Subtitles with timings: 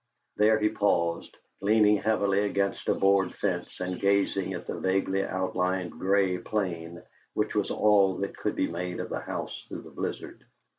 [0.37, 5.91] There he paused, leaning heavily against a board fence and gazing at the vaguely outlined
[5.91, 7.03] gray plane
[7.35, 10.43] which was all that could be made of the house through the blizzard.